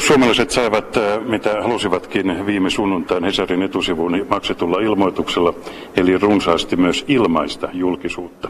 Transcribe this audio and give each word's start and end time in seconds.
Perussuomalaiset 0.00 0.50
saivat, 0.50 0.96
äh, 0.96 1.20
mitä 1.20 1.62
halusivatkin 1.62 2.46
viime 2.46 2.70
sunnuntain 2.70 3.24
Hesarin 3.24 3.62
etusivuun 3.62 4.26
maksetulla 4.30 4.80
ilmoituksella, 4.80 5.54
eli 5.96 6.18
runsaasti 6.18 6.76
myös 6.76 7.04
ilmaista 7.08 7.68
julkisuutta. 7.72 8.48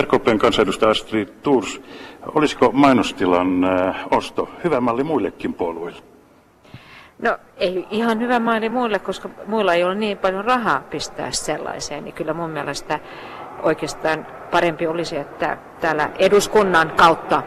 RKPn 0.00 0.38
kansanedustaja 0.38 0.90
Astrid 0.90 1.28
Turs, 1.42 1.80
olisiko 2.34 2.72
mainostilan 2.72 3.64
äh, 3.64 3.96
osto 4.10 4.48
hyvä 4.64 4.80
malli 4.80 5.04
muillekin 5.04 5.54
puolueille? 5.54 6.02
No 7.22 7.38
ei 7.56 7.86
ihan 7.90 8.20
hyvä 8.20 8.38
malli 8.38 8.68
muille, 8.68 8.98
koska 8.98 9.28
muilla 9.46 9.74
ei 9.74 9.84
ole 9.84 9.94
niin 9.94 10.18
paljon 10.18 10.44
rahaa 10.44 10.80
pistää 10.90 11.30
sellaiseen, 11.30 12.04
niin 12.04 12.14
kyllä 12.14 12.34
mun 12.34 12.50
mielestä 12.50 13.00
oikeastaan 13.62 14.26
parempi 14.50 14.86
olisi, 14.86 15.16
että 15.16 15.58
täällä 15.80 16.10
eduskunnan 16.18 16.92
kautta 16.96 17.42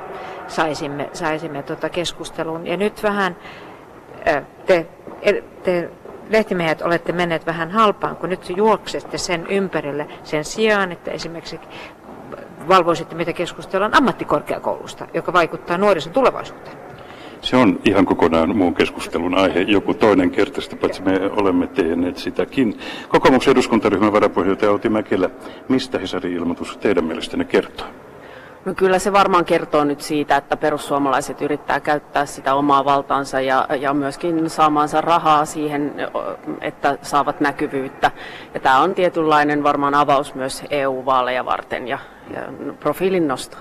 saisimme, 0.48 1.10
saisimme 1.14 1.64
tuota 1.64 1.90
keskustelun. 1.90 2.68
Ja 2.68 2.78
nyt 2.78 3.04
vähän 3.04 3.36
te, 4.66 4.88
te 5.64 5.90
lehtimiehet 6.30 6.82
olette 6.82 7.12
menneet 7.12 7.46
vähän 7.46 7.72
halpaan, 7.72 8.16
kun 8.16 8.30
nyt 8.30 8.50
juoksette 8.56 9.18
sen 9.18 9.48
ympärille 9.50 10.08
sen 10.24 10.46
sijaan, 10.46 10.92
että 10.92 11.12
esimerkiksi 11.12 11.60
valvoisitte, 12.68 13.16
mitä 13.16 13.34
keskustellaan 13.34 13.98
ammattikorkeakoulusta, 13.98 15.08
joka 15.14 15.34
vaikuttaa 15.34 15.78
nuorison 15.78 16.14
tulevaisuuteen. 16.14 16.78
Se 17.42 17.58
on 17.58 17.80
ihan 17.86 18.06
kokonaan 18.06 18.58
muun 18.58 18.76
keskustelun 18.76 19.38
aihe. 19.38 19.60
Joku 19.60 19.94
toinen 19.94 20.32
kerta, 20.32 20.62
sitä 20.62 20.76
paitsi 20.76 21.02
me 21.02 21.20
olemme 21.32 21.68
tehneet 21.68 22.18
sitäkin. 22.18 22.80
Kokoomuksen 23.10 23.52
eduskuntaryhmän 23.52 24.14
varapuheenjohtaja 24.14 24.72
Outi 24.72 24.90
Mäkelä, 24.90 25.30
mistä 25.70 26.00
Hesarin 26.00 26.34
ilmoitus 26.34 26.78
teidän 26.78 27.06
mielestänne 27.06 27.46
kertoo? 27.46 27.88
No 28.68 28.74
kyllä 28.74 29.00
se 29.00 29.14
varmaan 29.14 29.46
kertoo 29.46 29.84
nyt 29.84 30.02
siitä, 30.02 30.38
että 30.38 30.58
perussuomalaiset 30.58 31.42
yrittää 31.42 31.80
käyttää 31.80 32.26
sitä 32.26 32.56
omaa 32.56 32.86
valtaansa 32.86 33.42
ja, 33.42 33.68
ja 33.80 33.94
myöskin 33.94 34.50
saamaansa 34.50 35.02
rahaa 35.02 35.46
siihen, 35.46 35.94
että 36.62 36.98
saavat 37.02 37.40
näkyvyyttä. 37.40 38.12
Ja 38.54 38.60
tämä 38.60 38.82
on 38.82 38.94
tietynlainen 38.94 39.64
varmaan 39.64 39.96
avaus 39.96 40.36
myös 40.36 40.64
EU-vaaleja 40.70 41.46
varten 41.46 41.88
ja, 41.88 42.00
ja 42.34 42.42
profiilin 42.80 43.28
nosto. 43.28 43.58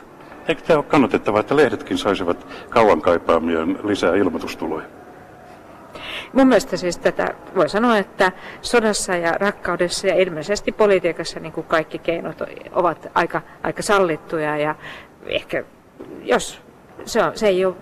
Eikö 0.49 0.63
tämä 0.63 0.77
ole 0.77 0.85
kannatettavaa, 0.85 1.41
että 1.41 1.57
lehdetkin 1.57 1.99
saisivat 1.99 2.47
kauan 2.71 3.03
kaipaamia 3.03 3.61
lisää 3.85 4.15
ilmoitustuloja? 4.15 4.96
Mun 6.37 6.49
mielestä 6.49 6.77
siis 6.77 6.99
tätä 6.99 7.35
voi 7.55 7.69
sanoa, 7.69 7.99
että 7.99 8.33
sodassa 8.63 9.17
ja 9.17 9.33
rakkaudessa 9.33 10.07
ja 10.07 10.15
ilmeisesti 10.15 10.73
politiikassa 10.73 11.41
niin 11.41 11.53
kuin 11.53 11.67
kaikki 11.67 11.99
keinot 11.99 12.37
ovat 12.73 13.07
aika, 13.15 13.43
aika 13.63 13.83
sallittuja 13.83 14.57
ja 14.57 14.75
ehkä 15.27 15.65
jos 16.23 16.61
se, 17.05 17.23
on, 17.23 17.33
se 17.35 17.49
ei 17.49 17.65
ole 17.65 17.75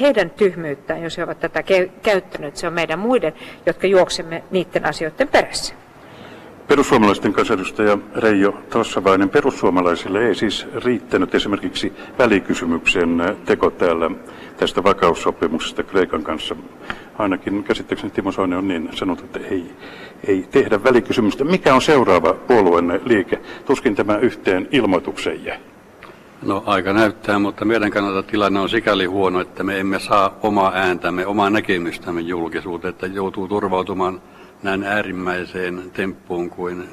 heidän 0.00 0.30
tyhmyyttään, 0.30 1.02
jos 1.02 1.18
he 1.18 1.24
ovat 1.24 1.40
tätä 1.40 1.62
käyttäneet, 2.02 2.56
se 2.56 2.66
on 2.66 2.72
meidän 2.72 2.98
muiden, 2.98 3.32
jotka 3.66 3.86
juoksemme 3.86 4.42
niiden 4.50 4.86
asioiden 4.86 5.28
perässä. 5.28 5.74
Perussuomalaisten 6.68 7.32
kansanedustaja 7.32 7.98
Reijo 8.14 8.54
Tossavainen, 8.70 9.28
perussuomalaisille 9.28 10.28
ei 10.28 10.34
siis 10.34 10.66
riittänyt 10.84 11.34
esimerkiksi 11.34 11.92
välikysymyksen 12.18 13.36
teko 13.44 13.70
täällä 13.70 14.10
tästä 14.56 14.84
vakaussopimuksesta 14.84 15.82
Kreikan 15.82 16.22
kanssa. 16.22 16.56
Ainakin 17.20 17.64
käsittääkseni 17.64 18.10
Timo 18.10 18.32
Soinen 18.32 18.58
on 18.58 18.68
niin 18.68 18.88
sanonut, 18.92 19.24
että 19.24 19.38
ei, 19.38 19.72
ei 20.26 20.48
tehdä 20.50 20.84
välikysymystä. 20.84 21.44
Mikä 21.44 21.74
on 21.74 21.82
seuraava 21.82 22.34
puolueenne 22.34 23.00
liike? 23.04 23.40
Tuskin 23.66 23.96
tämä 23.96 24.16
yhteen 24.18 24.68
ilmoitukseen 24.70 25.44
jää. 25.44 25.58
No 26.42 26.62
aika 26.66 26.92
näyttää, 26.92 27.38
mutta 27.38 27.64
meidän 27.64 27.90
kannalta 27.90 28.22
tilanne 28.22 28.60
on 28.60 28.68
sikäli 28.68 29.04
huono, 29.04 29.40
että 29.40 29.64
me 29.64 29.80
emme 29.80 29.98
saa 29.98 30.38
omaa 30.42 30.72
ääntämme, 30.74 31.26
omaa 31.26 31.50
näkemystämme 31.50 32.20
julkisuuteen, 32.20 32.90
että 32.90 33.06
joutuu 33.06 33.48
turvautumaan 33.48 34.20
näin 34.62 34.84
äärimmäiseen 34.84 35.90
temppuun 35.92 36.50
kuin 36.50 36.88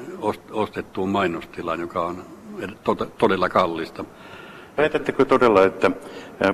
ostettuun 0.50 1.08
mainostilaan, 1.08 1.80
joka 1.80 2.06
on 2.06 2.24
todella 3.18 3.48
kallista. 3.48 4.04
Väitättekö 4.78 5.24
todella, 5.24 5.64
että 5.64 5.90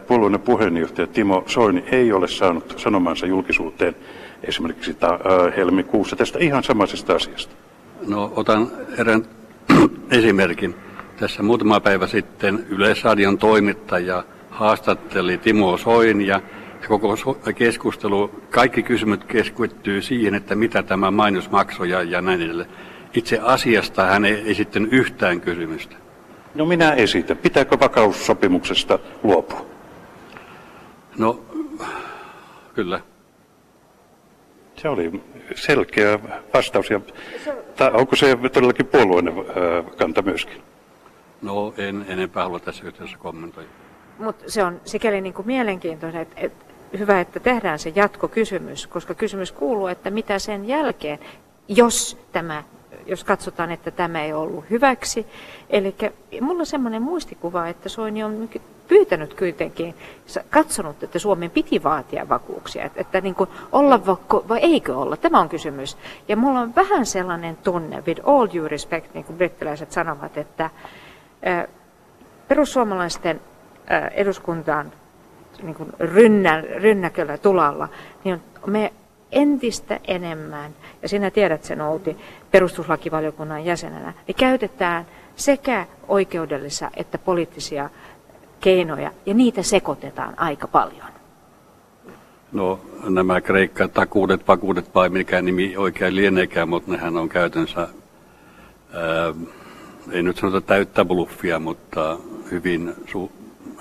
puolueen 0.07 0.41
puheenjohtaja 0.41 1.07
Timo 1.07 1.45
Soini 1.47 1.85
ei 1.93 2.13
ole 2.13 2.29
saanut 2.29 2.75
sanomansa 2.77 3.27
julkisuuteen 3.27 3.97
esimerkiksi 4.43 4.95
ta- 4.95 5.19
helmikuussa 5.57 6.17
tästä 6.17 6.39
ihan 6.39 6.63
samaisesta 6.63 7.15
asiasta? 7.15 7.55
No 8.07 8.33
otan 8.37 8.69
erään 8.99 9.25
esimerkin. 10.11 10.75
Tässä 11.17 11.43
muutama 11.43 11.81
päivä 11.81 12.07
sitten 12.07 12.67
Yleisradion 12.69 13.39
toimittaja 13.39 14.25
haastatteli 14.51 15.39
Timo 15.39 15.77
Soinia 15.77 16.41
koko 16.89 17.17
keskustelu, 17.55 18.31
kaikki 18.51 18.83
kysymykset 18.83 19.31
keskittyy 19.31 20.03
siihen, 20.03 20.35
että 20.35 20.55
mitä 20.55 20.83
tämä 20.83 21.11
mainos 21.11 21.51
maksoi 21.51 21.91
ja, 21.91 22.03
ja 22.03 22.21
näin 22.21 22.43
edelleen. 22.43 22.71
Itse 23.15 23.39
asiasta 23.43 24.05
hän 24.05 24.25
ei 24.25 24.51
esittänyt 24.51 24.93
yhtään 24.93 25.41
kysymystä. 25.41 26.04
No 26.55 26.67
minä 26.67 26.93
esitän. 26.93 27.37
Pitääkö 27.37 27.81
vakaussopimuksesta 27.81 28.99
luopua? 29.23 29.67
No, 31.19 31.45
kyllä. 32.75 33.01
Se 34.77 34.89
oli 34.89 35.23
selkeä 35.55 36.19
vastaus. 36.55 36.91
Ja, 36.91 37.01
ta, 37.77 37.91
onko 37.91 38.17
se 38.17 38.37
todellakin 38.53 38.87
puolueinen 38.87 39.35
kanta 39.99 40.23
myöskin? 40.23 40.63
No, 41.43 41.75
en 41.77 42.05
enempää 42.09 42.43
halua 42.43 42.61
tässä 42.61 42.87
yhteydessä 42.87 43.19
kommentoida. 43.19 43.69
Mutta 44.19 44.45
se 44.47 44.65
on 44.65 44.81
sikäli 44.85 45.21
niin 45.21 45.35
kuin 45.35 45.47
mielenkiintoinen, 45.47 46.23
että, 46.23 46.35
että 46.41 46.65
hyvä, 46.99 47.21
että 47.21 47.41
tehdään 47.41 47.79
se 47.79 47.93
jatkokysymys, 47.95 48.87
koska 48.87 49.15
kysymys 49.15 49.53
kuuluu, 49.53 49.87
että 49.87 50.11
mitä 50.11 50.39
sen 50.39 50.69
jälkeen, 50.69 51.19
jos 51.69 52.19
tämä 52.33 52.65
jos 53.07 53.25
katsotaan, 53.25 53.71
että 53.71 53.91
tämä 53.91 54.23
ei 54.23 54.33
ollut 54.33 54.65
hyväksi. 54.71 55.27
Eli 55.71 55.95
mulla 56.41 56.61
on 56.61 56.67
semmoinen 56.67 57.03
muistikuva, 57.03 57.69
että 57.69 57.89
Soini 57.89 58.25
on 58.25 58.49
pyytänyt 58.89 59.35
kuitenkin, 59.35 59.95
katsonut, 60.51 61.03
että 61.03 61.19
Suomen 61.19 61.51
piti 61.51 61.83
vaatia 61.83 62.29
vakuuksia, 62.29 62.85
että, 62.85 63.01
että 63.01 63.21
niin 63.21 63.35
kuin 63.35 63.51
olla 63.73 64.07
vakko, 64.07 64.45
vai 64.49 64.59
eikö 64.59 64.97
olla, 64.97 65.17
tämä 65.17 65.41
on 65.41 65.49
kysymys. 65.49 65.97
Ja 66.29 66.37
mulla 66.37 66.61
on 66.61 66.75
vähän 66.75 67.07
sellainen 67.07 67.57
tunne, 67.57 68.03
with 68.07 68.21
all 68.25 68.49
due 68.55 68.69
respect, 68.69 69.15
niin 69.15 69.25
kuin 69.25 69.37
brittiläiset 69.37 69.93
sanovat, 69.93 70.37
että 70.37 70.71
perussuomalaisten 72.49 73.41
eduskuntaan 74.13 74.93
niin 75.63 75.75
kuin 75.75 75.93
rynnä, 75.99 76.61
rynnäköllä 76.61 77.39
tulalla, 77.39 77.89
niin 78.25 78.41
me 78.67 78.93
entistä 79.35 80.01
enemmän, 80.09 80.71
ja 81.03 81.09
sinä 81.09 81.31
tiedät 81.31 81.65
sen 81.65 81.81
Outi 81.81 82.17
perustuslakivaliokunnan 82.51 83.65
jäsenenä, 83.65 84.13
niin 84.27 84.37
käytetään 84.37 85.07
sekä 85.37 85.87
oikeudellisia 86.09 86.91
että 86.97 87.19
poliittisia 87.19 87.91
keinoja, 88.61 89.11
ja 89.27 89.35
niitä 89.35 89.63
sekoitetaan 89.63 90.39
aika 90.39 90.69
paljon. 90.69 91.07
No 92.53 92.81
nämä 93.09 93.41
kreikka 93.41 93.89
takuudet, 93.89 94.49
vakuudet 94.49 94.95
vai 94.95 95.09
mikä 95.09 95.43
nimi 95.43 95.77
oikein 95.77 96.17
lieneekään, 96.17 96.69
mutta 96.69 96.93
nehän 96.93 97.17
on 97.17 97.29
käytännössä, 97.29 97.81
ää, 97.81 99.35
ei 100.11 100.23
nyt 100.23 100.37
sanota 100.37 100.61
täyttä 100.61 101.05
bluffia, 101.05 101.59
mutta 101.59 102.19
hyvin, 102.51 102.95
su, 103.13 103.33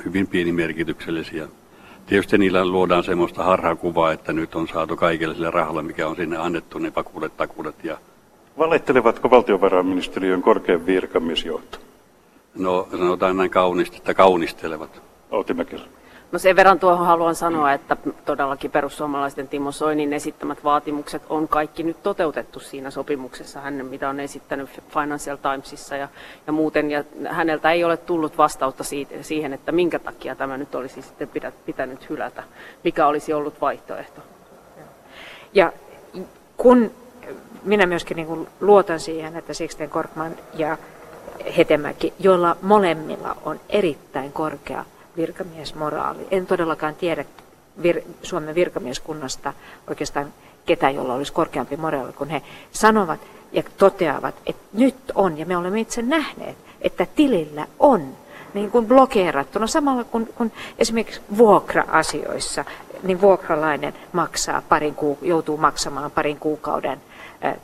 hyvin 0.06 0.28
pienimerkityksellisiä 0.28 1.48
Tietysti 2.06 2.38
niillä 2.38 2.66
luodaan 2.66 3.04
semmoista 3.04 3.44
harhakuvaa, 3.44 4.12
että 4.12 4.34
nyt 4.34 4.56
on 4.56 4.68
saatu 4.68 4.96
kaikille 4.96 5.34
sille 5.36 5.52
rahalle, 5.52 5.82
mikä 5.84 6.08
on 6.08 6.16
sinne 6.16 6.38
annettu, 6.38 6.80
ne 6.80 6.92
vakuudet, 6.96 7.38
takuudet. 7.38 7.76
Ja... 7.84 7.98
Valettelevatko 8.58 9.30
valtiovarainministeriön 9.30 10.42
korkean 10.42 10.86
virkamiesjohto? 10.86 11.78
No 12.56 12.88
sanotaan 12.92 13.38
näin 13.38 13.50
kauniisti, 13.50 13.98
että 13.98 14.14
kaunistelevat. 14.14 15.02
Outi 15.32 15.54
Mäkelä. 15.54 15.86
No 16.34 16.40
sen 16.40 16.56
verran 16.56 16.80
tuohon 16.80 17.08
haluan 17.08 17.36
sanoa, 17.36 17.74
että 17.74 17.98
todellakin 18.26 18.72
perussuomalaisten 18.72 19.48
Timo 19.48 19.72
Soinin 19.72 20.14
esittämät 20.14 20.64
vaatimukset 20.64 21.22
on 21.30 21.48
kaikki 21.48 21.84
nyt 21.84 22.04
toteutettu 22.04 22.60
siinä 22.60 22.92
sopimuksessa, 22.92 23.62
hän 23.62 23.86
mitä 23.86 24.10
on 24.10 24.20
esittänyt 24.20 24.70
Financial 24.90 25.38
Timesissa 25.38 25.96
ja, 25.96 26.08
ja 26.48 26.54
muuten. 26.54 26.92
Ja 26.92 27.04
häneltä 27.30 27.72
ei 27.72 27.84
ole 27.84 27.98
tullut 27.98 28.38
vastausta 28.38 28.84
siitä, 28.84 29.16
siihen, 29.22 29.54
että 29.54 29.72
minkä 29.72 30.00
takia 30.00 30.36
tämä 30.36 30.58
nyt 30.58 30.76
olisi 30.76 31.02
sitten 31.02 31.30
pitänyt 31.66 32.10
hylätä, 32.10 32.44
mikä 32.84 33.08
olisi 33.08 33.34
ollut 33.34 33.62
vaihtoehto. 33.62 34.22
Ja 35.54 35.74
kun 36.58 36.92
minä 37.64 37.86
myöskin 37.86 38.18
niin 38.18 38.48
luotan 38.62 39.00
siihen, 39.00 39.36
että 39.36 39.54
Sixten 39.54 39.90
Korkman 39.90 40.36
ja 40.54 40.78
Hetemäki, 41.58 42.14
joilla 42.20 42.58
molemmilla 42.62 43.38
on 43.46 43.60
erittäin 43.70 44.32
korkea 44.32 44.86
virkamiesmoraali. 45.18 46.28
En 46.32 46.48
todellakaan 46.48 46.96
tiedä 46.96 47.26
vir- 47.82 48.04
Suomen 48.24 48.56
virkamieskunnasta 48.56 49.54
oikeastaan 49.88 50.34
ketä, 50.66 50.90
jolla 50.90 51.14
olisi 51.14 51.34
korkeampi 51.34 51.78
moraali, 51.78 52.14
kun 52.14 52.30
he 52.30 52.42
sanovat 52.72 53.20
ja 53.52 53.64
toteavat, 53.78 54.36
että 54.46 54.64
nyt 54.74 54.96
on, 55.16 55.38
ja 55.38 55.46
me 55.46 55.58
olemme 55.58 55.80
itse 55.80 56.02
nähneet, 56.02 56.58
että 56.82 57.08
tilillä 57.16 57.68
on 57.80 58.18
niin 58.54 58.72
kuin 58.72 58.88
blokeerattuna, 58.88 59.68
samalla 59.68 60.04
kuin, 60.04 60.30
kuin 60.36 60.52
esimerkiksi 60.80 61.22
vuokra-asioissa 61.38 62.66
niin 63.04 63.22
vuokralainen 63.22 63.94
maksaa 64.14 64.62
parin 64.70 64.96
kuu, 64.96 65.18
joutuu 65.22 65.58
maksamaan 65.58 66.12
parin 66.12 66.40
kuukauden 66.40 67.02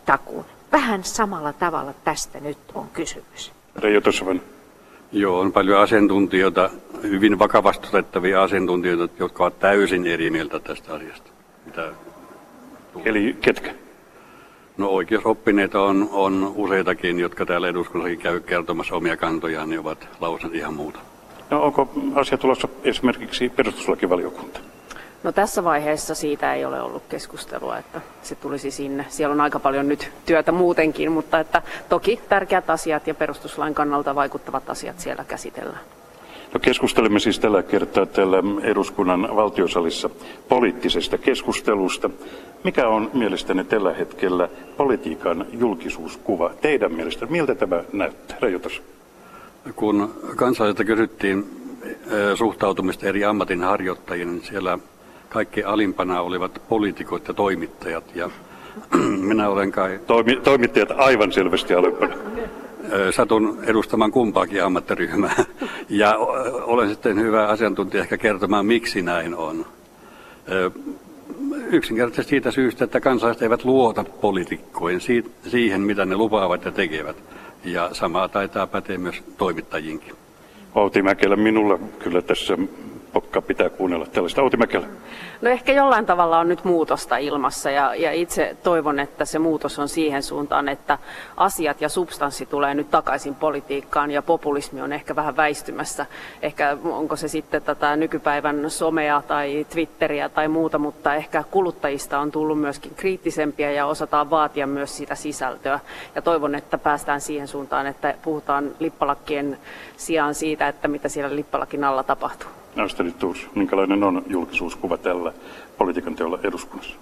takuun. 0.06 0.46
Vähän 0.72 1.04
samalla 1.04 1.54
tavalla 1.54 1.94
tästä 2.04 2.40
nyt 2.40 2.58
on 2.74 2.88
kysymys. 2.94 3.52
Reijo. 3.76 4.02
Joo, 5.12 5.40
on 5.40 5.52
paljon 5.52 5.80
asiantuntijoita, 5.80 6.70
hyvin 7.04 7.40
vakavasti 7.40 7.88
otettavia 7.88 8.44
asiantuntijoita, 8.44 9.14
jotka 9.20 9.44
ovat 9.44 9.60
täysin 9.60 10.08
eri 10.08 10.30
mieltä 10.30 10.60
tästä 10.60 10.94
asiasta. 10.94 11.32
Mitä 11.66 11.92
Eli 13.06 13.36
ketkä? 13.42 13.74
No 14.78 14.88
oikeusoppineita 14.88 15.82
on, 15.82 16.10
on 16.12 16.54
useitakin, 16.56 17.20
jotka 17.20 17.46
täällä 17.46 17.68
eduskunnassakin 17.68 18.20
käy 18.20 18.40
kertomassa 18.40 18.96
omia 18.96 19.18
kantojaan, 19.18 19.70
niin 19.70 19.80
ovat 19.80 20.08
lausuneet 20.20 20.56
ihan 20.56 20.74
muuta. 20.74 21.00
No 21.50 21.64
onko 21.64 21.92
asia 22.16 22.38
tulossa 22.38 22.68
esimerkiksi 22.84 23.50
perustuslakivaliokunta? 23.50 24.60
No 25.24 25.32
tässä 25.32 25.64
vaiheessa 25.64 26.16
siitä 26.16 26.54
ei 26.54 26.66
ole 26.66 26.82
ollut 26.82 27.04
keskustelua, 27.10 27.78
että 27.78 28.02
se 28.22 28.36
tulisi 28.36 28.72
sinne. 28.72 29.06
Siellä 29.10 29.34
on 29.34 29.42
aika 29.42 29.60
paljon 29.60 29.88
nyt 29.88 30.12
työtä 30.26 30.52
muutenkin, 30.52 31.12
mutta 31.12 31.40
että 31.40 31.62
toki 31.90 32.20
tärkeät 32.30 32.70
asiat 32.70 33.08
ja 33.08 33.14
perustuslain 33.14 33.74
kannalta 33.74 34.16
vaikuttavat 34.16 34.70
asiat 34.70 35.00
siellä 35.00 35.24
käsitellään. 35.28 35.82
No 36.54 36.60
keskustelemme 36.60 37.20
siis 37.20 37.40
tällä 37.40 37.64
kertaa 37.64 38.06
täällä 38.06 38.38
eduskunnan 38.62 39.36
valtiosalissa 39.36 40.10
poliittisesta 40.50 41.18
keskustelusta. 41.18 42.10
Mikä 42.64 42.88
on 42.88 43.12
mielestäni 43.14 43.64
tällä 43.64 43.94
hetkellä 43.94 44.50
politiikan 44.78 45.46
julkisuuskuva 45.52 46.52
teidän 46.62 46.94
mielestä? 46.94 47.26
Miltä 47.26 47.56
tämä 47.56 47.84
näyttää? 47.94 48.38
Rajoitus. 48.42 48.82
Kun 49.76 50.14
kansalaisilta 50.36 50.84
kysyttiin 50.84 51.46
suhtautumista 52.36 53.06
eri 53.06 53.26
ammatin 53.26 53.62
harjoittajiin, 53.62 54.32
niin 54.32 54.44
siellä 54.46 54.80
kaikki 55.30 55.64
alimpana 55.64 56.22
olivat 56.22 56.62
poliitikot 56.70 57.28
ja 57.28 57.34
toimittajat. 57.34 58.16
Ja 58.16 58.30
minä 59.30 59.50
olen 59.50 59.72
kai... 59.72 60.00
Toimi, 60.08 60.36
toimittajat 60.36 60.92
aivan 60.98 61.32
selvästi 61.32 61.74
alimpana. 61.74 62.16
Satun 63.12 63.60
edustamaan 63.64 64.12
kumpaakin 64.12 64.64
ammattiryhmää. 64.64 65.46
Ja 65.90 66.16
olen 66.62 66.90
sitten 66.90 67.20
hyvä 67.20 67.48
asiantuntija 67.48 68.04
ehkä 68.04 68.18
kertomaan, 68.18 68.66
miksi 68.66 69.02
näin 69.02 69.36
on. 69.36 69.66
Yksinkertaisesti 71.72 72.30
siitä 72.30 72.52
syystä, 72.52 72.86
että 72.86 73.00
kansalaiset 73.00 73.44
eivät 73.44 73.66
luota 73.66 74.04
poliitikkoihin 74.04 75.02
siihen, 75.48 75.82
mitä 75.82 76.06
ne 76.06 76.16
lupaavat 76.16 76.66
ja 76.66 76.72
tekevät. 76.72 77.16
Ja 77.66 77.90
samaa 77.94 78.28
taitaa 78.28 78.68
päteä 78.68 78.98
myös 78.98 79.24
toimittajiinkin. 79.38 80.16
Outi 80.76 81.02
Mäkelä, 81.02 81.36
minulla 81.36 81.80
kyllä 82.00 82.22
tässä 82.22 82.58
pokka 83.14 83.42
pitää 83.42 83.70
kuunnella 83.70 84.06
tällaista. 84.06 84.42
Outi 84.42 84.58
Mäkelä. 84.58 84.88
No 85.42 85.50
ehkä 85.50 85.74
jollain 85.74 86.06
tavalla 86.06 86.40
on 86.40 86.48
nyt 86.48 86.64
muutosta 86.64 87.18
ilmassa 87.18 87.72
ja, 87.72 87.96
ja 87.96 88.12
itse 88.12 88.58
toivon, 88.64 89.00
että 89.00 89.26
se 89.26 89.40
muutos 89.40 89.80
on 89.80 89.90
siihen 89.90 90.24
suuntaan, 90.24 90.70
että 90.70 90.98
asiat 91.38 91.82
ja 91.82 91.90
substanssi 91.90 92.46
tulee 92.46 92.74
nyt 92.74 92.92
takaisin 92.92 93.36
politiikkaan 93.36 94.12
ja 94.12 94.22
populismi 94.22 94.82
on 94.82 94.94
ehkä 94.94 95.16
vähän 95.16 95.38
väistymässä. 95.38 96.06
Ehkä 96.42 96.78
onko 96.84 97.16
se 97.16 97.28
sitten 97.28 97.62
tätä 97.62 97.96
nykypäivän 97.96 98.70
somea 98.70 99.24
tai 99.28 99.66
Twitteriä 99.70 100.30
tai 100.30 100.48
muuta, 100.48 100.78
mutta 100.78 101.16
ehkä 101.16 101.44
kuluttajista 101.52 102.20
on 102.20 102.32
tullut 102.32 102.60
myöskin 102.60 102.96
kriittisempiä 102.96 103.72
ja 103.72 103.86
osataan 103.86 104.30
vaatia 104.30 104.68
myös 104.68 104.98
sitä 104.98 105.16
sisältöä. 105.16 105.80
Ja 106.16 106.22
toivon, 106.22 106.56
että 106.56 106.78
päästään 106.78 107.22
siihen 107.22 107.48
suuntaan, 107.48 107.88
että 107.88 108.14
puhutaan 108.22 108.72
lippalakkien 108.80 109.58
sijaan 109.98 110.36
siitä, 110.36 110.68
että 110.68 110.88
mitä 110.88 111.10
siellä 111.10 111.36
lippalakin 111.36 111.84
alla 111.84 112.04
tapahtuu. 112.04 112.59
Astrid 112.78 113.14
Tuus, 113.20 113.48
minkälainen 113.56 114.04
on 114.04 114.24
julkisuuskuva 114.28 114.98
tällä 114.98 115.34
politiikan 115.78 116.16
teolla 116.16 116.40
eduskunnassa? 116.44 116.96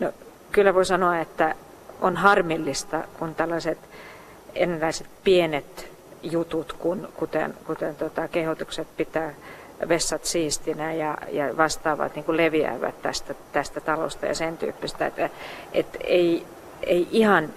No, 0.00 0.12
kyllä 0.52 0.74
voi 0.74 0.84
sanoa, 0.84 1.18
että 1.18 1.54
on 2.00 2.16
harmillista, 2.16 3.04
kun 3.18 3.34
tällaiset 3.34 3.78
ennenläiset 4.54 5.06
pienet 5.24 5.90
jutut, 6.22 6.72
kun, 6.72 7.08
kuten, 7.16 7.54
kuten 7.66 7.96
tota, 7.96 8.28
kehotukset 8.28 8.88
pitää 8.96 9.34
vessat 9.88 10.24
siistinä 10.24 10.92
ja, 10.92 11.18
ja 11.32 11.56
vastaavat 11.56 12.14
niin 12.14 12.24
kuin 12.24 12.36
leviävät 12.36 13.02
tästä, 13.02 13.34
tästä 13.52 13.80
talosta 13.80 14.26
ja 14.26 14.34
sen 14.34 14.58
tyyppistä, 14.58 15.06
että 15.06 15.30
et 15.72 15.96
ei, 16.00 16.46
ei 16.82 17.08
ihan 17.10 17.48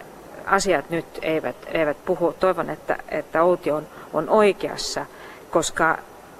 asiat 0.45 0.89
nyt 0.89 1.05
eivät, 1.21 1.55
eivät 1.67 1.97
puhu. 2.05 2.33
Toivon, 2.39 2.69
että, 2.69 2.97
että 3.09 3.43
Outi 3.43 3.71
on, 3.71 3.87
on 4.13 4.29
oikeassa, 4.29 5.05
koska 5.49 5.97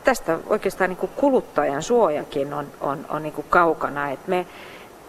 tästä 0.09 0.39
oikeastaan 0.47 0.89
niin 0.89 0.97
kuin 0.97 1.11
kuluttajan 1.15 1.83
suojakin 1.83 2.53
on, 2.53 2.67
on, 2.81 3.05
on 3.09 3.23
niin 3.23 3.33
kuin 3.33 3.47
kaukana. 3.49 4.09
että 4.09 4.29
me, 4.29 4.45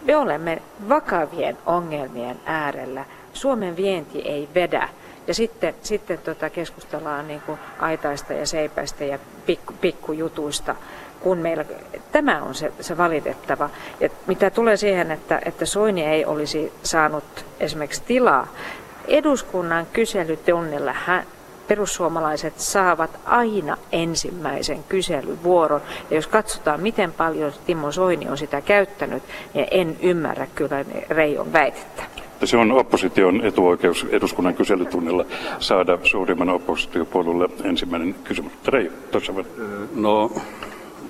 me 0.05 0.17
olemme 0.17 0.61
vakavien 0.89 1.57
ongelmien 1.65 2.39
äärellä. 2.45 3.05
Suomen 3.33 3.75
vienti 3.75 4.21
ei 4.21 4.49
vedä. 4.55 4.89
Ja 5.27 5.33
sitten, 5.33 5.75
sitten 5.81 6.17
tota 6.17 6.49
keskustellaan 6.49 7.27
niin 7.27 7.41
kuin 7.41 7.59
aitaista 7.79 8.33
ja 8.33 8.45
seipäistä 8.45 9.05
ja 9.05 9.19
pikku, 9.45 9.73
pikkujutuista, 9.81 10.75
kun 11.19 11.37
meillä, 11.37 11.65
tämä 12.11 12.43
on 12.43 12.55
se, 12.55 12.73
se 12.79 12.97
valitettava. 12.97 13.69
Ja 13.99 14.09
mitä 14.27 14.49
tulee 14.49 14.77
siihen, 14.77 15.11
että, 15.11 15.41
että 15.45 15.65
Soini 15.65 16.05
ei 16.05 16.25
olisi 16.25 16.73
saanut 16.83 17.45
esimerkiksi 17.59 18.03
tilaa, 18.03 18.47
eduskunnan 19.07 19.85
kyselytunnilla 19.93 20.93
hän, 20.93 21.25
perussuomalaiset 21.67 22.59
saavat 22.59 23.19
aina 23.25 23.77
ensimmäisen 23.91 24.83
kyselyvuoron. 24.89 25.81
Ja 26.09 26.15
jos 26.15 26.27
katsotaan, 26.27 26.81
miten 26.81 27.11
paljon 27.11 27.51
Timo 27.65 27.91
Soini 27.91 28.27
on 28.29 28.37
sitä 28.37 28.61
käyttänyt, 28.61 29.23
niin 29.53 29.67
en 29.71 29.97
ymmärrä 30.01 30.47
kyllä 30.55 30.85
Reijon 31.09 31.53
väitettä. 31.53 32.03
Se 32.43 32.57
on 32.57 32.71
opposition 32.71 33.45
etuoikeus 33.45 34.07
eduskunnan 34.09 34.53
kyselytunnilla 34.53 35.25
saada 35.59 35.97
suurimman 36.03 36.49
oppositiopuolueelle 36.49 37.49
ensimmäinen 37.63 38.15
kysymys. 38.23 38.51
Reijo, 38.67 38.91
tuossa 39.11 39.33
No, 39.95 40.31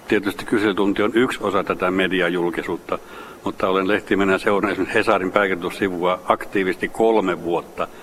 tietysti 0.07 0.45
kyselytunti 0.45 1.03
on 1.03 1.11
yksi 1.13 1.39
osa 1.41 1.63
tätä 1.63 1.91
mediajulkisuutta, 1.91 2.99
mutta 3.43 3.69
olen 3.69 3.87
lehtimenä 3.87 4.37
seurannut 4.37 4.71
esimerkiksi 4.71 4.97
Hesarin 4.97 5.31
pääkirjoitussivua 5.31 6.19
aktiivisesti 6.27 6.87
kolme 6.87 7.43
vuotta– 7.43 7.87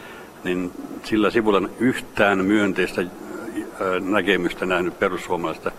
niin 0.44 0.70
sillä 1.04 1.30
sivulla 1.30 1.68
yhtään 1.78 2.44
myönteistä 2.44 3.04
näkemystä 4.00 4.66
nähnyt 4.66 4.98
perussuomalaista. 4.98 5.70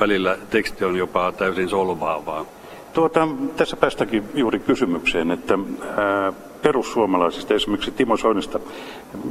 Välillä 0.00 0.38
teksti 0.50 0.84
on 0.84 0.96
jopa 0.96 1.32
täysin 1.32 1.68
solvaavaa. 1.68 2.44
Tuota, 2.92 3.28
tässä 3.56 3.76
päästäkin 3.76 4.24
juuri 4.34 4.58
kysymykseen, 4.58 5.30
että 5.30 5.58
ää, 5.96 6.32
perussuomalaisista, 6.62 7.54
esimerkiksi 7.54 7.90
Timo 7.90 8.16
Soinista, 8.16 8.60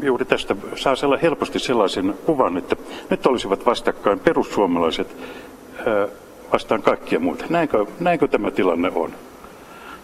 juuri 0.04 0.26
tästä 0.26 0.56
saa 0.76 0.96
sella 0.96 1.18
helposti 1.18 1.60
sellaisen 1.60 2.14
kuvan, 2.26 2.58
että 2.58 2.76
nyt 3.10 3.26
olisivat 3.26 3.66
vastakkain 3.66 4.20
perussuomalaiset 4.20 5.16
ää, 5.78 6.08
vastaan 6.54 6.82
kaikkia 6.82 7.20
muita. 7.20 7.46
Näinkö, 7.50 7.86
näinkö 8.00 8.28
tämä 8.28 8.52
tilanne 8.52 8.92
on? 8.96 9.12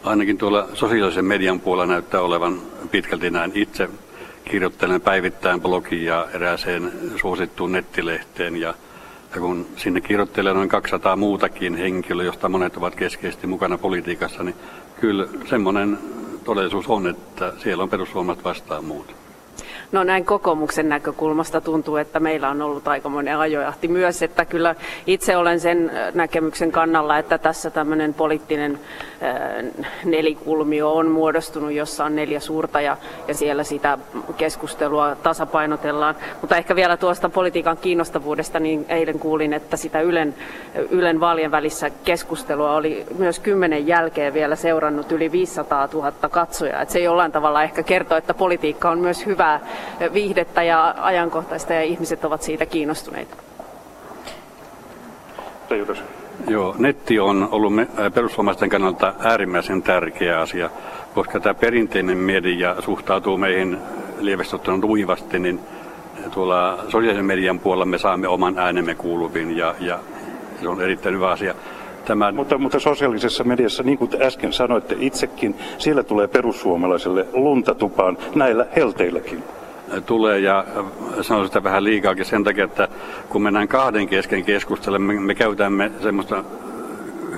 Ainakin 0.03 0.38
tuolla 0.38 0.67
sosiaalisen 0.74 1.25
median 1.25 1.60
puolella 1.60 1.93
näyttää 1.93 2.22
olevan 2.22 2.62
pitkälti 2.91 3.29
näin 3.29 3.51
itse 3.55 3.89
kirjoittelen 4.46 5.01
päivittäin 5.01 5.62
blogia 5.62 6.03
ja 6.03 6.27
erääseen 6.34 6.91
suosittuun 7.15 7.72
nettilehteen 7.72 8.55
ja 8.55 8.74
ja 9.36 9.41
kun 9.41 9.67
sinne 9.75 10.01
kirjoittelee 10.01 10.53
noin 10.53 10.69
200 10.69 11.15
muutakin 11.15 11.75
henkilöä, 11.75 12.25
josta 12.25 12.50
monet 12.50 12.77
ovat 12.77 12.96
keskeisesti 12.96 13.48
mukana 13.48 13.77
politiikassa, 13.77 14.43
niin 14.43 14.55
kyllä 15.00 15.27
semmoinen 15.50 16.00
todellisuus 16.43 16.88
on, 16.88 17.08
että 17.08 17.53
siellä 17.58 17.84
on 17.84 17.89
perussuomalaiset 17.89 18.43
vastaan 18.43 18.86
muuta. 18.86 19.13
No 19.91 20.03
näin 20.03 20.25
kokoomuksen 20.25 20.89
näkökulmasta 20.89 21.62
tuntuu, 21.62 21.96
että 21.96 22.19
meillä 22.19 22.50
on 22.50 22.62
ollut 22.62 22.88
aikamoinen 22.88 23.38
ajojahti 23.38 23.88
myös, 23.88 24.22
että 24.22 24.46
kyllä 24.46 24.75
itse 25.08 25.38
olen 25.38 25.60
sen 25.60 25.91
näkemyksen 26.13 26.72
kannalla, 26.72 27.17
että 27.17 27.38
tässä 27.38 27.69
tämmöinen 27.69 28.13
poliittinen 28.13 28.79
nelikulmio 30.05 30.93
on 30.93 31.08
muodostunut, 31.08 31.72
jossa 31.72 32.05
on 32.05 32.15
neljä 32.15 32.39
suurta 32.39 32.81
ja, 32.81 32.98
ja 33.27 33.34
siellä 33.34 33.63
sitä 33.63 33.98
keskustelua 34.38 35.15
tasapainotellaan. 35.15 36.15
Mutta 36.41 36.58
ehkä 36.58 36.75
vielä 36.75 36.98
tuosta 36.98 37.29
politiikan 37.29 37.77
kiinnostavuudesta, 37.77 38.60
niin 38.60 38.86
eilen 38.89 39.19
kuulin, 39.19 39.53
että 39.53 39.77
sitä 39.77 40.01
Ylen, 40.01 40.36
Ylen 40.89 41.19
vaalien 41.19 41.51
välissä 41.51 41.89
keskustelua 41.89 42.75
oli 42.75 43.05
myös 43.17 43.39
kymmenen 43.39 43.88
jälkeen 43.88 44.34
vielä 44.34 44.55
seurannut 44.55 45.12
yli 45.12 45.31
500 45.31 45.89
000 45.93 46.12
katsojaa. 46.29 46.81
Että 46.81 46.93
se 46.93 47.00
jollain 47.00 47.31
tavalla 47.31 47.63
ehkä 47.63 47.84
kertoo, 47.84 48.17
että 48.17 48.34
politiikka 48.34 48.89
on 48.89 49.00
myös 49.00 49.25
hyvää 49.25 49.60
viihdettä 50.13 50.63
ja 50.63 50.95
ajankohtaista 50.98 51.74
ja 51.74 51.81
ihmiset 51.81 52.25
ovat 52.25 52.41
siitä 52.41 52.65
kiinnostuneita. 52.65 53.36
Joo, 56.48 56.75
netti 56.77 57.19
on 57.19 57.48
ollut 57.51 57.74
perussuomalaisten 58.13 58.69
kannalta 58.69 59.13
äärimmäisen 59.19 59.81
tärkeä 59.81 60.39
asia, 60.39 60.69
koska 61.13 61.39
tämä 61.39 61.53
perinteinen 61.53 62.17
media 62.17 62.75
suhtautuu 62.81 63.38
meihin 63.38 63.77
lievästi 64.19 64.55
ottaen 64.55 64.83
uivasti, 64.86 65.39
niin 65.39 65.59
tuolla 66.33 66.79
sosiaalisen 66.88 67.25
median 67.25 67.59
puolella 67.59 67.86
me 67.86 67.98
saamme 67.98 68.27
oman 68.27 68.57
äänemme 68.57 68.95
kuuluviin 68.95 69.57
ja, 69.57 69.75
ja 69.79 70.00
se 70.62 70.69
on 70.69 70.81
erittäin 70.81 71.15
hyvä 71.15 71.31
asia. 71.31 71.55
Tämä... 72.05 72.31
Mutta, 72.31 72.57
mutta 72.57 72.79
sosiaalisessa 72.79 73.43
mediassa, 73.43 73.83
niin 73.83 73.98
kuin 73.98 74.12
äsken 74.21 74.53
sanoitte 74.53 74.95
itsekin, 75.00 75.55
siellä 75.77 76.03
tulee 76.03 76.27
perussuomalaiselle 76.27 77.25
lunta 77.33 77.75
tupaan 77.75 78.17
näillä 78.36 78.65
helteilläkin 78.75 79.43
tulee 80.05 80.39
ja 80.39 80.65
sanon 81.22 81.46
sitä 81.46 81.63
vähän 81.63 81.84
liikaakin 81.84 82.25
sen 82.25 82.43
takia, 82.43 82.63
että 82.63 82.88
kun 83.29 83.41
mennään 83.41 83.67
kahden 83.67 84.08
kesken 84.08 84.43
keskustelemaan, 84.43 85.15
me, 85.15 85.22
me 85.22 85.36
käytämme 85.36 85.91
semmoista 86.01 86.43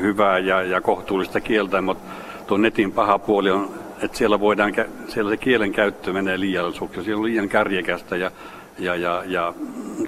hyvää 0.02 0.40
ja, 0.40 0.62
ja 0.62 0.82
kohtuullista 0.82 1.42
kieltä, 1.42 1.82
mutta 1.82 2.04
tuo 2.48 2.58
netin 2.58 2.92
paha 2.92 3.20
puoli 3.20 3.52
on, 3.52 3.70
että 4.02 4.18
siellä, 4.18 4.40
voidaan, 4.40 4.74
siellä 5.08 5.32
se 5.32 5.38
kielen 5.38 5.72
käyttö 5.72 6.14
menee 6.14 6.40
liiallisuuksi, 6.40 7.04
siellä 7.04 7.20
on 7.20 7.26
liian 7.26 7.50
kärjekästä 7.50 8.16
ja, 8.16 8.32
ja, 8.80 8.96
ja, 8.96 9.24
ja 9.26 9.54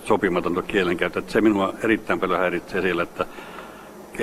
sopimatonta 0.04 0.62
kielenkäyttö. 0.62 1.20
Että 1.20 1.32
se 1.32 1.42
minua 1.42 1.74
erittäin 1.84 2.20
paljon 2.20 2.40
häiritsee 2.40 2.82
siellä, 2.82 3.04
että 3.04 3.26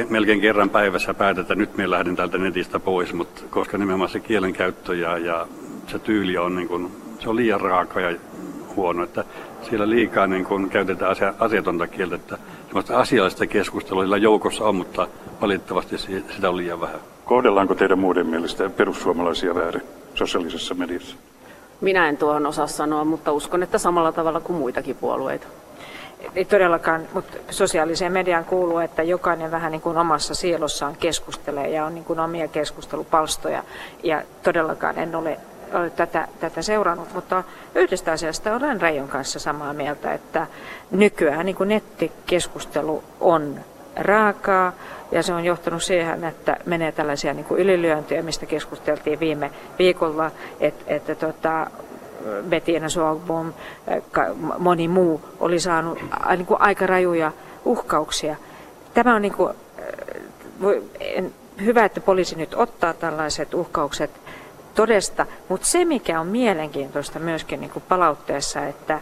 melkein 0.08 0.40
kerran 0.40 0.70
päivässä 0.70 1.14
päätetään, 1.14 1.42
että 1.42 1.54
nyt 1.54 1.76
me 1.76 1.90
lähden 1.90 2.16
täältä 2.16 2.38
netistä 2.38 2.80
pois, 2.80 3.14
mutta 3.14 3.42
koska 3.50 3.78
nimenomaan 3.78 4.10
se 4.10 4.20
kielenkäyttö 4.20 4.94
ja, 4.94 5.18
ja 5.18 5.46
se 5.86 5.98
tyyli 5.98 6.38
on, 6.38 6.56
niin 6.56 6.68
kuin, 6.68 6.90
se 7.20 7.30
on 7.30 7.36
liian 7.36 7.60
raaka 7.60 8.00
ja 8.00 8.16
huono, 8.76 9.02
että 9.02 9.24
siellä 9.68 9.90
liikaa 9.90 10.26
niin 10.26 10.44
kuin 10.44 10.70
käytetään 10.70 11.10
asia, 11.10 11.34
asiatonta 11.38 11.86
kieltä, 11.86 12.14
että 12.14 12.38
semmoista 12.66 12.98
asiallista 12.98 13.46
keskustelua 13.46 14.16
joukossa 14.16 14.64
on, 14.64 14.74
mutta 14.74 15.08
valitettavasti 15.40 15.98
sitä 15.98 16.48
on 16.48 16.56
liian 16.56 16.80
vähän. 16.80 17.00
Kohdellaanko 17.24 17.74
teidän 17.74 17.98
muiden 17.98 18.26
mielestä 18.26 18.70
perussuomalaisia 18.70 19.54
väärin 19.54 19.82
sosiaalisessa 20.14 20.74
mediassa? 20.74 21.16
Minä 21.80 22.08
en 22.08 22.16
tuohon 22.16 22.46
osaa 22.46 22.66
sanoa, 22.66 23.04
mutta 23.04 23.32
uskon, 23.32 23.62
että 23.62 23.78
samalla 23.78 24.12
tavalla 24.12 24.40
kuin 24.40 24.58
muitakin 24.58 24.96
puolueita. 24.96 25.46
Ei 26.34 26.44
todellakaan, 26.44 27.02
mutta 27.14 27.38
sosiaaliseen 27.50 28.12
mediaan 28.12 28.44
kuuluu, 28.44 28.78
että 28.78 29.02
jokainen 29.02 29.50
vähän 29.50 29.72
niin 29.72 29.82
kuin 29.82 29.98
omassa 29.98 30.34
sielossaan 30.34 30.96
keskustelee 31.00 31.68
ja 31.68 31.84
on 31.84 31.94
niin 31.94 32.04
kuin 32.04 32.20
omia 32.20 32.48
keskustelupalstoja. 32.48 33.64
Ja 34.02 34.22
todellakaan 34.42 34.98
en 34.98 35.14
ole, 35.14 35.38
ole 35.74 35.90
tätä, 35.90 36.28
tätä 36.40 36.62
seurannut, 36.62 37.14
mutta 37.14 37.44
yhdestä 37.74 38.12
asiasta 38.12 38.54
olen 38.54 38.80
Reijon 38.80 39.08
kanssa 39.08 39.38
samaa 39.38 39.72
mieltä, 39.72 40.14
että 40.14 40.46
nykyään 40.90 41.46
niin 41.46 41.56
kuin 41.56 41.68
nettikeskustelu 41.68 43.04
on 43.20 43.60
raakaa 43.96 44.72
ja 45.12 45.22
se 45.22 45.34
on 45.34 45.44
johtanut 45.44 45.82
siihen, 45.82 46.24
että 46.24 46.56
menee 46.66 46.92
tällaisia 46.92 47.34
niin 47.34 47.44
kuin 47.44 47.60
ylilyöntiä, 47.60 48.22
mistä 48.22 48.46
keskusteltiin 48.46 49.20
viime 49.20 49.50
viikolla, 49.78 50.30
että, 50.60 50.84
että 50.86 51.14
tota, 51.14 51.70
Bettina 52.48 52.88
Sogbom, 52.88 53.52
moni 54.58 54.88
muu 54.88 55.20
oli 55.40 55.60
saanut 55.60 55.98
niin 56.36 56.46
kuin 56.46 56.60
aika 56.60 56.86
rajuja 56.86 57.32
uhkauksia. 57.64 58.36
Tämä 58.94 59.14
on 59.14 59.22
niin 59.22 59.34
kuin, 59.34 59.54
hyvä, 61.64 61.84
että 61.84 62.00
poliisi 62.00 62.36
nyt 62.36 62.54
ottaa 62.54 62.92
tällaiset 62.92 63.54
uhkaukset 63.54 64.10
todesta, 64.80 65.26
mutta 65.48 65.66
se 65.66 65.84
mikä 65.84 66.20
on 66.20 66.26
mielenkiintoista 66.26 67.18
myöskin 67.18 67.60
niin 67.60 67.70
kuin 67.70 67.82
palautteessa, 67.88 68.66
että 68.66 69.00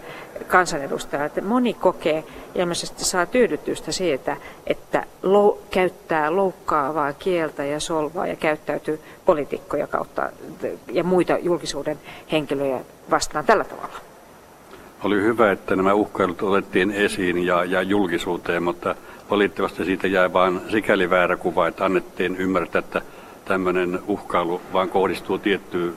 kansanedustajat, 0.49 1.27
että 1.27 1.41
moni 1.41 1.75
kokee 1.75 2.25
ilmeisesti 2.55 3.05
saa 3.05 3.27
tyydytystä 3.27 3.93
siitä, 3.93 4.37
että 4.67 5.05
lou, 5.23 5.59
käyttää 5.71 6.37
loukkaavaa 6.37 7.13
kieltä 7.13 7.65
ja 7.65 7.81
solvaa 7.81 8.27
ja 8.27 8.37
käyttäytyy 8.37 9.01
poliitikkoja 9.25 9.87
kautta 9.87 10.31
ja 10.93 11.05
muita 11.05 11.39
julkisuuden 11.39 11.99
henkilöjä 12.33 12.81
vastaan 13.11 13.45
tällä 13.45 13.65
tavalla. 13.65 14.01
Oli 15.05 15.23
hyvä, 15.23 15.53
että 15.53 15.77
nämä 15.77 15.95
uhkailut 15.95 16.43
otettiin 16.43 16.91
esiin 16.91 17.47
ja, 17.47 17.65
ja 17.65 17.83
julkisuuteen, 17.83 18.63
mutta 18.63 18.95
valitettavasti 19.31 19.85
siitä 19.85 20.07
jäi 20.07 20.33
vain 20.33 20.61
sikäli 20.71 21.11
väärä 21.11 21.37
kuva, 21.37 21.69
että 21.69 21.85
annettiin 21.85 22.37
ymmärtää, 22.37 22.79
että 22.79 23.03
tämmöinen 23.49 23.99
uhkailu 24.07 24.61
vain 24.73 24.89
kohdistuu 24.89 25.39
tiettyyn 25.39 25.95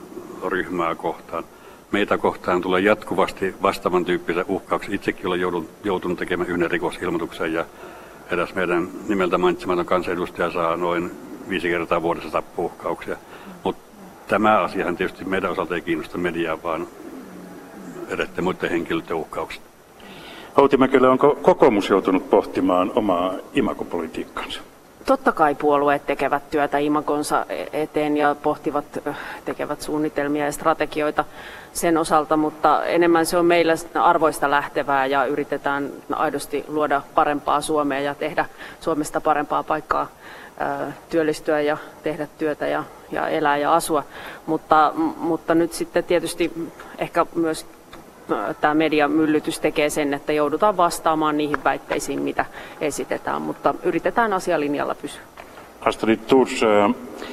ryhmää 0.48 0.94
kohtaan. 0.94 1.44
Meitä 1.90 2.18
kohtaan 2.18 2.60
tulee 2.60 2.80
jatkuvasti 2.80 3.54
vastaavan 3.62 4.04
tyyppisiä 4.04 4.44
uhkauksia. 4.48 4.94
Itsekin 4.94 5.26
olen 5.26 5.40
joudun, 5.40 5.68
joutunut 5.84 6.18
tekemään 6.18 6.50
yhden 6.50 6.70
rikosilmoituksen 6.70 7.52
ja 7.52 7.64
eräs 8.30 8.54
meidän 8.54 8.88
nimeltä 9.08 9.38
mainitsematon 9.38 9.86
kansanedustaja 9.86 10.50
saa 10.50 10.76
noin 10.76 11.10
viisi 11.48 11.68
kertaa 11.68 12.02
vuodessa 12.02 12.30
tappuuhkauksia. 12.30 13.16
Mutta 13.64 13.82
tämä 14.28 14.60
asiahan 14.60 14.96
tietysti 14.96 15.24
meidän 15.24 15.50
osalta 15.50 15.74
ei 15.74 15.80
kiinnosta 15.80 16.18
mediaa, 16.18 16.62
vaan 16.62 16.86
edette 18.08 18.42
muiden 18.42 18.70
henkilöiden 18.70 19.16
uhkaukset. 19.16 19.62
Outi 20.56 20.76
Mäkelä, 20.76 21.10
onko 21.10 21.38
kokoomus 21.42 21.88
joutunut 21.88 22.30
pohtimaan 22.30 22.92
omaa 22.94 23.34
imakopolitiikkansa? 23.54 24.60
Totta 25.06 25.32
kai 25.32 25.54
puolueet 25.54 26.06
tekevät 26.06 26.50
työtä 26.50 26.78
imakonsa 26.78 27.46
eteen 27.72 28.16
ja 28.16 28.36
pohtivat, 28.42 28.84
tekevät 29.44 29.82
suunnitelmia 29.82 30.44
ja 30.44 30.52
strategioita 30.52 31.24
sen 31.72 31.98
osalta, 31.98 32.36
mutta 32.36 32.84
enemmän 32.84 33.26
se 33.26 33.36
on 33.36 33.46
meillä 33.46 33.74
arvoista 33.94 34.50
lähtevää 34.50 35.06
ja 35.06 35.24
yritetään 35.24 35.90
aidosti 36.12 36.64
luoda 36.68 37.02
parempaa 37.14 37.60
Suomea 37.60 38.00
ja 38.00 38.14
tehdä 38.14 38.44
Suomesta 38.80 39.20
parempaa 39.20 39.62
paikkaa 39.62 40.08
työllistyä 41.10 41.60
ja 41.60 41.76
tehdä 42.02 42.28
työtä 42.38 42.66
ja, 42.66 42.84
ja 43.10 43.28
elää 43.28 43.56
ja 43.56 43.74
asua. 43.74 44.04
Mutta, 44.46 44.92
mutta 45.16 45.54
nyt 45.54 45.72
sitten 45.72 46.04
tietysti 46.04 46.72
ehkä 46.98 47.26
myös 47.34 47.66
tämä 48.60 48.74
mediamyllytys 48.74 49.60
tekee 49.60 49.90
sen, 49.90 50.14
että 50.14 50.32
joudutaan 50.32 50.76
vastaamaan 50.76 51.36
niihin 51.36 51.64
väitteisiin, 51.64 52.22
mitä 52.22 52.44
esitetään, 52.80 53.42
mutta 53.42 53.74
yritetään 53.82 54.32
asialinjalla 54.32 54.94
pysyä. 54.94 55.22
Astrid 55.80 56.18
Thurs, 56.26 56.60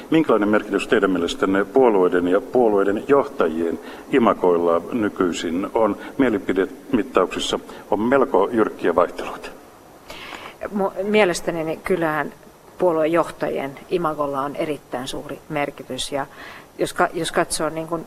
minkälainen 0.10 0.50
merkitys 0.50 0.88
teidän 0.88 1.12
mielestänne 1.12 1.66
puolueiden 1.66 2.28
ja 2.28 2.42
puolueiden 2.42 3.04
johtajien 3.08 3.80
imakoilla 4.12 4.82
nykyisin 4.92 5.68
on? 5.74 5.98
Mielipidemittauksissa 6.18 7.60
on 7.92 8.00
melko 8.00 8.50
jyrkkiä 8.52 8.96
vaihteluita. 8.96 9.50
Mielestäni 11.04 11.64
niin 11.64 11.82
kyllähän 11.82 12.34
puoluejohtajien 12.78 13.80
imagolla 13.90 14.42
on 14.42 14.56
erittäin 14.56 15.08
suuri 15.08 15.40
merkitys 15.50 16.12
ja 16.12 16.26
jos, 16.78 16.96
jos 17.14 17.32
katsoo 17.32 17.70
niin 17.70 17.88
kuin 17.88 18.06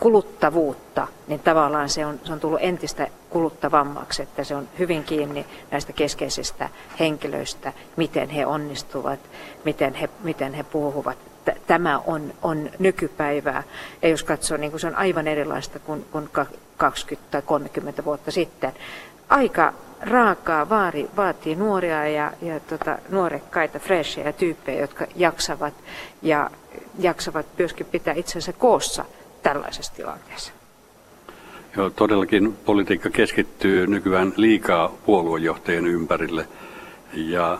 kuluttavuutta, 0.00 1.08
niin 1.28 1.40
tavallaan 1.40 1.88
se 1.88 2.06
on, 2.06 2.20
se 2.24 2.32
on 2.32 2.40
tullut 2.40 2.60
entistä 2.62 3.06
kuluttavammaksi, 3.30 4.22
että 4.22 4.44
se 4.44 4.54
on 4.54 4.68
hyvin 4.78 5.04
kiinni 5.04 5.46
näistä 5.70 5.92
keskeisistä 5.92 6.68
henkilöistä, 7.00 7.72
miten 7.96 8.28
he 8.28 8.46
onnistuvat, 8.46 9.20
miten 9.64 9.94
he, 9.94 10.08
miten 10.22 10.54
he 10.54 10.62
puhuvat. 10.62 11.18
Tämä 11.66 11.98
on, 11.98 12.34
on 12.42 12.70
nykypäivää, 12.78 13.62
ja 14.02 14.08
jos 14.08 14.22
katsoo, 14.22 14.56
niin 14.56 14.80
se 14.80 14.86
on 14.86 14.96
aivan 14.96 15.28
erilaista 15.28 15.78
kuin, 15.78 16.06
kuin 16.12 16.28
20 16.76 17.30
tai 17.30 17.42
30 17.42 18.04
vuotta 18.04 18.30
sitten. 18.30 18.72
Aika 19.28 19.72
raakaa 20.00 20.68
vaari, 20.68 21.10
vaatii 21.16 21.54
nuoria 21.54 22.08
ja, 22.08 22.32
ja 22.42 22.60
tota, 22.60 22.98
nuorekkaita, 23.08 23.78
freshejä 23.78 24.32
tyyppejä, 24.32 24.80
jotka 24.80 25.06
jaksavat 25.16 25.74
ja 26.22 26.50
jaksavat 26.98 27.46
myöskin 27.58 27.86
pitää 27.86 28.14
itsensä 28.14 28.52
koossa 28.52 29.04
tällaisessa 29.42 29.92
tilanteessa? 29.94 30.52
Joo, 31.76 31.90
todellakin 31.90 32.56
politiikka 32.64 33.10
keskittyy 33.10 33.86
nykyään 33.86 34.32
liikaa 34.36 34.92
puoluejohtajien 35.06 35.86
ympärille 35.86 36.48
ja 37.14 37.58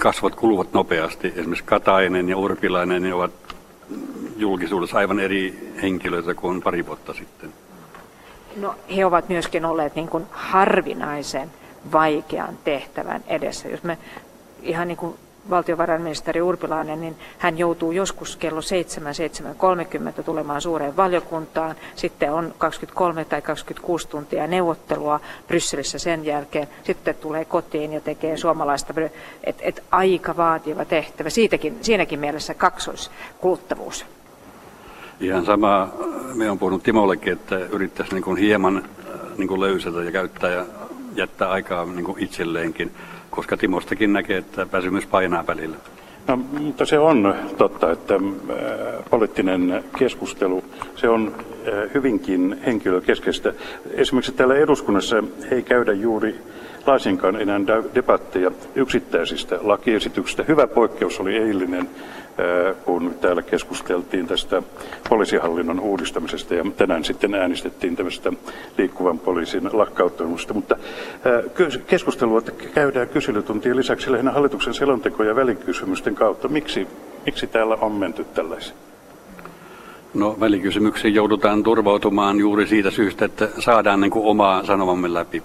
kasvot 0.00 0.34
kuluvat 0.34 0.72
nopeasti. 0.72 1.32
Esimerkiksi 1.36 1.64
Katainen 1.64 2.28
ja 2.28 2.36
Urpilainen 2.36 3.02
ne 3.02 3.14
ovat 3.14 3.32
julkisuudessa 4.36 4.98
aivan 4.98 5.20
eri 5.20 5.72
henkilöitä 5.82 6.34
kuin 6.34 6.62
pari 6.62 6.86
vuotta 6.86 7.14
sitten. 7.14 7.52
No, 8.56 8.74
he 8.96 9.06
ovat 9.06 9.28
myöskin 9.28 9.64
olleet 9.64 9.94
niin 9.94 10.08
kuin 10.08 10.26
harvinaisen 10.30 11.50
vaikean 11.92 12.58
tehtävän 12.64 13.24
edessä. 13.26 13.68
Jos 13.68 13.82
me 13.82 13.98
ihan 14.62 14.88
niin 14.88 14.96
kuin 14.96 15.14
valtiovarainministeri 15.50 16.42
Urpilainen, 16.42 17.00
niin 17.00 17.16
hän 17.38 17.58
joutuu 17.58 17.92
joskus 17.92 18.36
kello 18.36 18.60
7-7.30 20.20 20.22
tulemaan 20.22 20.60
suureen 20.60 20.96
valiokuntaan. 20.96 21.76
Sitten 21.96 22.32
on 22.32 22.54
23 22.58 23.24
tai 23.24 23.42
26 23.42 24.08
tuntia 24.08 24.46
neuvottelua 24.46 25.20
Brysselissä 25.48 25.98
sen 25.98 26.24
jälkeen. 26.24 26.68
Sitten 26.84 27.14
tulee 27.14 27.44
kotiin 27.44 27.92
ja 27.92 28.00
tekee 28.00 28.36
suomalaista, 28.36 28.94
että 29.44 29.62
et 29.64 29.82
aika 29.90 30.36
vaativa 30.36 30.84
tehtävä. 30.84 31.30
Siitäkin, 31.30 31.78
siinäkin 31.80 32.20
mielessä 32.20 32.54
kaksoiskuluttavuus. 32.54 34.06
Ihan 35.20 35.44
sama, 35.44 35.88
me 36.34 36.50
on 36.50 36.58
puhunut 36.58 36.82
Timollekin, 36.82 37.32
että 37.32 37.58
yrittäisi 37.58 38.14
niin 38.14 38.36
hieman 38.36 38.76
äh, 38.76 39.20
niin 39.38 39.60
löysätä 39.60 40.02
ja 40.02 40.10
käyttää 40.10 40.50
ja 40.50 40.66
jättää 41.14 41.50
aikaa 41.50 41.84
niin 41.84 42.14
itselleenkin 42.18 42.90
koska 43.34 43.56
Timostakin 43.56 44.12
näkee, 44.12 44.38
että 44.38 44.66
väsymys 44.72 45.06
painaa 45.06 45.46
välillä. 45.46 45.76
No, 46.26 46.36
mutta 46.36 46.86
se 46.86 46.98
on 46.98 47.34
totta, 47.58 47.92
että 47.92 48.14
äh, 48.14 48.20
poliittinen 49.10 49.84
keskustelu, 49.98 50.64
se 50.96 51.08
on 51.08 51.34
äh, 51.38 51.94
hyvinkin 51.94 52.60
henkilökeskeistä. 52.66 53.52
Esimerkiksi 53.90 54.32
täällä 54.32 54.54
eduskunnassa 54.54 55.22
ei 55.50 55.62
käydä 55.62 55.92
juuri 55.92 56.34
laisinkaan 56.86 57.40
enää 57.40 57.60
debatteja 57.94 58.50
yksittäisistä 58.74 59.58
lakiesityksistä. 59.62 60.44
Hyvä 60.48 60.66
poikkeus 60.66 61.20
oli 61.20 61.36
eilinen, 61.36 61.90
kun 62.84 63.14
täällä 63.20 63.42
keskusteltiin 63.42 64.26
tästä 64.26 64.62
poliisihallinnon 65.08 65.80
uudistamisesta 65.80 66.54
ja 66.54 66.64
tänään 66.76 67.04
sitten 67.04 67.34
äänestettiin 67.34 67.96
tämmöistä 67.96 68.32
liikkuvan 68.78 69.18
poliisin 69.18 69.70
lakkauttamisesta. 69.72 70.54
Mutta 70.54 70.76
keskustelua 71.86 72.42
käydään 72.74 73.08
kyselytuntien 73.08 73.76
lisäksi 73.76 74.12
lähinnä 74.12 74.32
hallituksen 74.32 74.74
selontekoja 74.74 75.28
ja 75.28 75.36
välikysymysten 75.36 76.14
kautta. 76.14 76.48
Miksi, 76.48 76.88
miksi 77.26 77.46
täällä 77.46 77.74
on 77.80 77.92
menty 77.92 78.24
tällaisiin? 78.24 78.76
No 80.14 80.36
välikysymyksiin 80.40 81.14
joudutaan 81.14 81.62
turvautumaan 81.62 82.38
juuri 82.38 82.66
siitä 82.66 82.90
syystä, 82.90 83.24
että 83.24 83.48
saadaan 83.58 84.00
niin 84.00 84.10
kuin 84.10 84.26
omaa 84.26 84.64
sanomamme 84.64 85.14
läpi. 85.14 85.42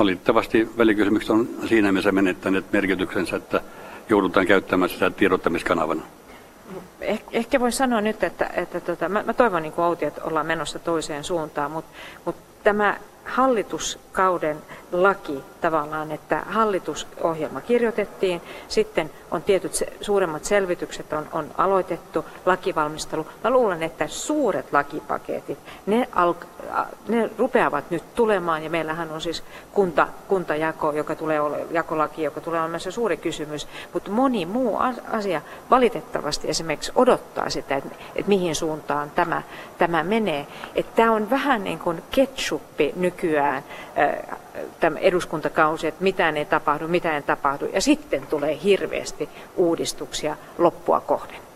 Valitettavasti 0.00 0.70
välikysymykset 0.78 1.30
on 1.30 1.48
siinä 1.68 1.92
mielessä 1.92 2.12
menettäneet 2.12 2.72
merkityksensä, 2.72 3.36
että 3.36 3.60
joudutaan 4.08 4.46
käyttämään 4.46 4.88
sitä 4.88 5.10
tiedottamiskanavana. 5.10 6.02
Eh, 7.00 7.22
ehkä 7.32 7.60
voin 7.60 7.72
sanoa 7.72 8.00
nyt, 8.00 8.24
että, 8.24 8.50
että 8.54 8.80
tota, 8.80 9.08
mä, 9.08 9.22
mä 9.22 9.34
toivon 9.34 9.62
niin 9.62 9.72
kuin 9.72 9.84
Outi, 9.84 10.04
että 10.04 10.24
ollaan 10.24 10.46
menossa 10.46 10.78
toiseen 10.78 11.24
suuntaan, 11.24 11.70
mutta, 11.70 11.90
mutta 12.24 12.42
tämä 12.64 12.96
hallituskauden 13.24 14.56
laki 14.92 15.44
tavallaan, 15.60 16.12
että 16.12 16.42
hallitusohjelma 16.48 17.60
kirjoitettiin, 17.60 18.42
sitten 18.68 19.10
on 19.30 19.42
tietyt 19.42 19.72
suuremmat 20.00 20.44
selvitykset 20.44 21.12
on, 21.12 21.26
on 21.32 21.50
aloitettu, 21.58 22.24
lakivalmistelu. 22.46 23.26
Mä 23.44 23.50
luulen, 23.50 23.82
että 23.82 24.06
suuret 24.06 24.72
lakipaketit, 24.72 25.58
ne, 25.86 26.08
al, 26.12 26.34
ne 27.08 27.30
rupeavat 27.38 27.90
nyt 27.90 28.14
tulemaan, 28.14 28.64
ja 28.64 28.70
meillähän 28.70 29.10
on 29.10 29.20
siis 29.20 29.42
kunta, 29.72 30.08
kuntajako, 30.28 30.92
joka 30.92 31.14
tulee 31.14 31.40
ole, 31.40 31.66
jakolaki, 31.70 32.22
joka 32.22 32.40
tulee 32.40 32.60
olemaan 32.60 32.80
se 32.80 32.90
suuri 32.90 33.16
kysymys, 33.16 33.68
mutta 33.92 34.10
moni 34.10 34.46
muu 34.46 34.78
asia 35.12 35.42
valitettavasti 35.70 36.48
esimerkiksi 36.48 36.92
odottaa 36.94 37.50
sitä, 37.50 37.76
että, 37.76 37.94
että 38.14 38.28
mihin 38.28 38.54
suuntaan 38.54 39.10
tämä, 39.10 39.42
tämä 39.78 40.04
menee. 40.04 40.46
Tämä 40.96 41.12
on 41.12 41.30
vähän 41.30 41.64
niin 41.64 41.78
kuin 41.78 42.02
ketchuppi 42.10 42.92
nykyään, 43.10 43.64
tämä 44.80 44.98
eduskuntakausi, 44.98 45.86
että 45.86 46.04
mitään 46.04 46.36
ei 46.36 46.44
tapahdu, 46.44 46.88
mitään 46.88 47.14
ei 47.14 47.22
tapahdu, 47.22 47.66
ja 47.66 47.80
sitten 47.80 48.26
tulee 48.26 48.58
hirveästi 48.64 49.28
uudistuksia 49.56 50.36
loppua 50.58 51.00
kohden. 51.00 51.49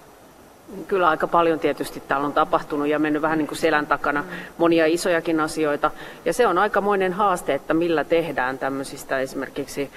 Kyllä 0.88 1.08
aika 1.08 1.26
paljon 1.26 1.58
tietysti 1.58 2.02
täällä 2.08 2.26
on 2.26 2.32
tapahtunut 2.32 2.88
ja 2.88 2.98
mennyt 2.98 3.22
vähän 3.22 3.38
niin 3.38 3.46
kuin 3.46 3.58
selän 3.58 3.86
takana 3.86 4.24
monia 4.58 4.86
isojakin 4.86 5.40
asioita. 5.40 5.90
Ja 6.24 6.32
se 6.32 6.46
on 6.46 6.58
aikamoinen 6.58 7.12
haaste, 7.12 7.54
että 7.54 7.74
millä 7.74 8.04
tehdään 8.04 8.58
tämmöisistä 8.58 9.18
esimerkiksi 9.18 9.90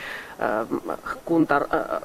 kunta, 1.25 1.61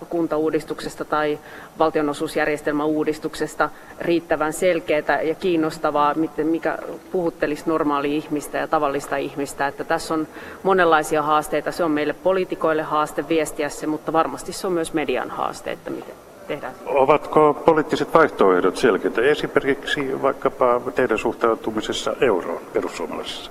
kuntauudistuksesta 0.08 1.04
tai 1.04 1.38
valtionosuusjärjestelmäuudistuksesta 1.78 3.70
riittävän 4.00 4.52
selkeää 4.52 5.22
ja 5.22 5.34
kiinnostavaa, 5.34 6.14
mikä 6.44 6.78
puhuttelisi 7.12 7.64
normaali 7.66 8.16
ihmistä 8.16 8.58
ja 8.58 8.68
tavallista 8.68 9.16
ihmistä. 9.16 9.66
Että 9.66 9.84
tässä 9.84 10.14
on 10.14 10.28
monenlaisia 10.62 11.22
haasteita. 11.22 11.72
Se 11.72 11.84
on 11.84 11.90
meille 11.90 12.12
poliitikoille 12.12 12.82
haaste 12.82 13.28
viestiä 13.28 13.68
se, 13.68 13.86
mutta 13.86 14.12
varmasti 14.12 14.52
se 14.52 14.66
on 14.66 14.72
myös 14.72 14.92
median 14.92 15.30
haaste, 15.30 15.72
että 15.72 15.90
miten 15.90 16.14
tehdään. 16.49 16.72
Ovatko 16.87 17.62
poliittiset 17.64 18.14
vaihtoehdot 18.14 18.76
selkeitä? 18.76 19.22
Esimerkiksi 19.22 20.22
vaikkapa 20.22 20.80
teidän 20.94 21.18
suhtautumisessa 21.18 22.14
euroon 22.20 22.61
perussuomalaisissa? 22.72 23.50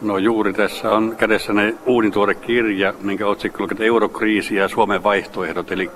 No 0.00 0.18
juuri 0.18 0.52
tässä 0.52 0.90
on 0.90 1.14
kädessäni 1.18 1.74
uunintuore 1.86 2.34
kirja, 2.34 2.94
minkä 3.00 3.26
otsikko 3.26 3.62
on 3.62 3.70
Eurokriisi 3.78 4.54
ja 4.54 4.68
Suomen 4.68 5.02
vaihtoehdot, 5.02 5.72
eli 5.72 5.90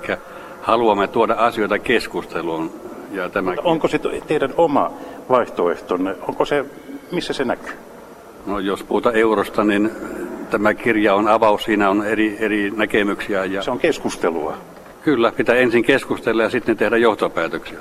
haluamme 0.63 1.09
tuoda 1.09 1.35
asioita 1.35 1.79
keskusteluun. 1.79 2.73
Ja 3.13 3.29
tämä... 3.29 3.55
onko 3.65 3.89
se 3.89 4.01
teidän 4.27 4.55
oma 4.57 4.93
vaihtoehtonne, 5.29 6.15
onko 6.29 6.45
se, 6.45 6.65
missä 7.13 7.33
se 7.33 7.45
näkyy? 7.45 7.73
No 8.47 8.59
jos 8.59 8.83
puhutaan 8.83 9.17
eurosta, 9.17 9.65
niin 9.65 9.91
tämä 10.51 10.75
kirja 10.75 11.15
on 11.15 11.29
avaus, 11.29 11.65
siinä 11.65 11.91
on 11.91 12.07
eri, 12.07 12.37
eri 12.41 12.71
näkemyksiä. 12.77 13.45
Ja... 13.45 13.63
Se 13.63 13.71
on 13.71 13.79
keskustelua. 13.79 14.57
Kyllä, 15.09 15.33
pitää 15.33 15.55
ensin 15.55 15.85
keskustella 15.85 16.43
ja 16.43 16.51
sitten 16.51 16.77
tehdä 16.77 16.97
johtopäätöksiä. 16.97 17.79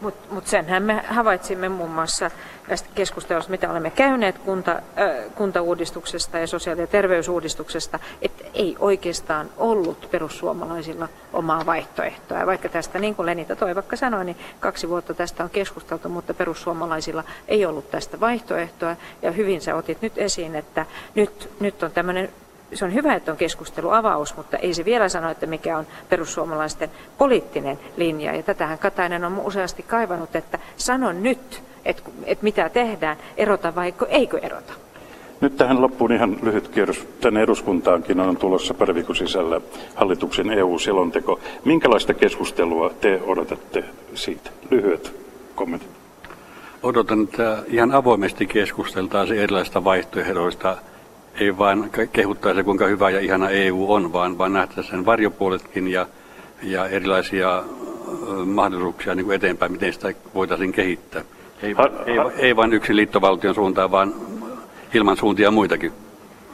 Mutta 0.00 0.34
mut 0.34 0.46
senhän 0.46 0.82
me 0.82 1.04
havaitsimme 1.08 1.68
muun 1.68 1.90
muassa 1.90 2.30
tästä 2.68 2.88
keskustelusta, 2.94 3.50
mitä 3.50 3.70
olemme 3.70 3.90
käyneet 3.90 4.38
kunta, 4.38 4.72
äh, 4.72 5.34
kuntauudistuksesta 5.34 6.38
ja 6.38 6.46
sosiaali- 6.46 6.80
ja 6.80 6.86
terveysuudistuksesta, 6.86 7.98
että 8.22 8.44
ei 8.54 8.76
oikeastaan 8.78 9.50
ollut 9.56 10.08
perussuomalaisilla 10.10 11.08
omaa 11.32 11.66
vaihtoehtoa. 11.66 12.46
Vaikka 12.46 12.68
tästä, 12.68 12.98
niin 12.98 13.14
kuin 13.14 13.26
Lenita 13.26 13.56
Toivakka 13.56 13.96
sanoi, 13.96 14.24
niin 14.24 14.36
kaksi 14.60 14.88
vuotta 14.88 15.14
tästä 15.14 15.44
on 15.44 15.50
keskusteltu, 15.50 16.08
mutta 16.08 16.34
perussuomalaisilla 16.34 17.24
ei 17.48 17.66
ollut 17.66 17.90
tästä 17.90 18.20
vaihtoehtoa. 18.20 18.96
Ja 19.22 19.30
hyvin 19.30 19.60
sä 19.60 19.74
otit 19.74 20.02
nyt 20.02 20.18
esiin, 20.18 20.56
että 20.56 20.86
nyt, 21.14 21.50
nyt 21.60 21.82
on 21.82 21.90
tämmöinen 21.90 22.28
se 22.74 22.84
on 22.84 22.94
hyvä, 22.94 23.14
että 23.14 23.32
on 23.32 23.38
keskusteluavaus, 23.38 24.36
mutta 24.36 24.56
ei 24.56 24.74
se 24.74 24.84
vielä 24.84 25.08
sano, 25.08 25.30
että 25.30 25.46
mikä 25.46 25.78
on 25.78 25.86
perussuomalaisten 26.08 26.90
poliittinen 27.18 27.78
linja. 27.96 28.36
Ja 28.36 28.42
tätähän 28.42 28.78
Katainen 28.78 29.24
on 29.24 29.38
useasti 29.38 29.82
kaivannut, 29.82 30.36
että 30.36 30.58
sano 30.76 31.12
nyt, 31.12 31.62
että, 31.84 32.02
että 32.24 32.44
mitä 32.44 32.68
tehdään, 32.68 33.16
erota 33.36 33.74
vai 33.74 33.94
eikö 34.08 34.38
erota. 34.38 34.72
Nyt 35.40 35.56
tähän 35.56 35.82
loppuun 35.82 36.12
ihan 36.12 36.36
lyhyt 36.42 36.68
kierros. 36.68 37.06
Tänne 37.20 37.42
eduskuntaankin 37.42 38.20
on 38.20 38.36
tulossa 38.36 38.74
pari 38.74 38.94
viikon 38.94 39.16
sisällä 39.16 39.60
hallituksen 39.94 40.50
EU-selonteko. 40.50 41.40
Minkälaista 41.64 42.14
keskustelua 42.14 42.90
te 43.00 43.20
odotatte 43.26 43.84
siitä? 44.14 44.50
Lyhyet 44.70 45.14
kommentit. 45.54 45.88
Odotan, 46.82 47.22
että 47.22 47.62
ihan 47.66 47.92
avoimesti 47.92 48.46
keskusteltaisiin 48.46 49.40
erilaisista 49.40 49.84
vaihtoehdoista 49.84 50.76
ei 51.40 51.58
vain 51.58 51.90
kehuttaisi 52.12 52.62
kuinka 52.62 52.86
hyvä 52.86 53.10
ja 53.10 53.20
ihana 53.20 53.50
EU 53.50 53.92
on, 53.92 54.12
vaan, 54.12 54.38
vaan 54.38 54.52
nähtäisiin 54.52 54.90
sen 54.90 55.06
varjopuoletkin 55.06 55.88
ja, 55.88 56.06
ja 56.62 56.86
erilaisia 56.86 57.64
mahdollisuuksia 58.44 59.14
niin 59.14 59.24
kuin 59.24 59.36
eteenpäin, 59.36 59.72
miten 59.72 59.92
sitä 59.92 60.12
voitaisiin 60.34 60.72
kehittää. 60.72 61.22
Ei, 61.62 61.72
ha, 61.72 61.90
ei, 62.06 62.16
ei 62.38 62.56
vain 62.56 62.72
yksi 62.72 62.96
liittovaltion 62.96 63.54
suuntaan, 63.54 63.90
vaan 63.90 64.14
ilman 64.94 65.16
suuntia 65.16 65.50
muitakin. 65.50 65.92